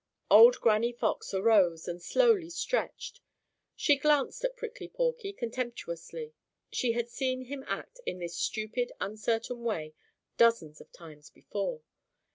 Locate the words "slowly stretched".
2.01-3.21